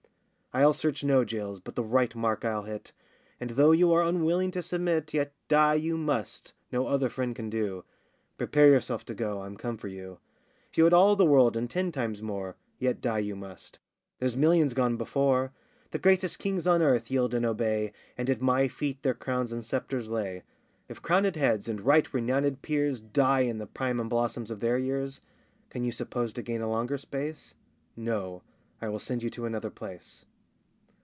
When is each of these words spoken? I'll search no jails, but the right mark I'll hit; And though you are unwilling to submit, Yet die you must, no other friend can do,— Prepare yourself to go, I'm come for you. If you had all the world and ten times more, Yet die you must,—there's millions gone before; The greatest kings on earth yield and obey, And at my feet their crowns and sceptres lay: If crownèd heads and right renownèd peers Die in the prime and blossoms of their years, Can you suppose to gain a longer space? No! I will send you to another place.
I'll 0.53 0.73
search 0.73 1.01
no 1.01 1.23
jails, 1.23 1.61
but 1.61 1.75
the 1.75 1.81
right 1.85 2.13
mark 2.13 2.43
I'll 2.43 2.63
hit; 2.63 2.91
And 3.39 3.51
though 3.51 3.71
you 3.71 3.93
are 3.93 4.03
unwilling 4.03 4.51
to 4.51 4.61
submit, 4.61 5.13
Yet 5.13 5.31
die 5.47 5.75
you 5.75 5.95
must, 5.97 6.51
no 6.73 6.87
other 6.87 7.07
friend 7.07 7.33
can 7.33 7.49
do,— 7.49 7.85
Prepare 8.37 8.67
yourself 8.67 9.05
to 9.05 9.13
go, 9.13 9.43
I'm 9.43 9.55
come 9.55 9.77
for 9.77 9.87
you. 9.87 10.17
If 10.69 10.77
you 10.77 10.83
had 10.83 10.93
all 10.93 11.15
the 11.15 11.23
world 11.23 11.55
and 11.55 11.69
ten 11.69 11.89
times 11.93 12.21
more, 12.21 12.57
Yet 12.79 12.99
die 12.99 13.19
you 13.19 13.33
must,—there's 13.37 14.35
millions 14.35 14.73
gone 14.73 14.97
before; 14.97 15.53
The 15.91 15.99
greatest 15.99 16.37
kings 16.37 16.67
on 16.67 16.81
earth 16.81 17.09
yield 17.09 17.33
and 17.33 17.45
obey, 17.45 17.93
And 18.17 18.29
at 18.29 18.41
my 18.41 18.67
feet 18.67 19.03
their 19.03 19.13
crowns 19.13 19.53
and 19.53 19.63
sceptres 19.63 20.09
lay: 20.09 20.43
If 20.89 21.01
crownèd 21.01 21.37
heads 21.37 21.69
and 21.69 21.79
right 21.79 22.11
renownèd 22.11 22.61
peers 22.61 22.99
Die 22.99 23.39
in 23.39 23.57
the 23.57 23.67
prime 23.67 24.01
and 24.01 24.09
blossoms 24.09 24.51
of 24.51 24.59
their 24.59 24.77
years, 24.77 25.21
Can 25.69 25.85
you 25.85 25.93
suppose 25.93 26.33
to 26.33 26.41
gain 26.41 26.59
a 26.61 26.69
longer 26.69 26.97
space? 26.97 27.55
No! 27.95 28.41
I 28.81 28.89
will 28.89 28.99
send 28.99 29.23
you 29.23 29.29
to 29.29 29.45
another 29.45 29.69
place. 29.69 30.25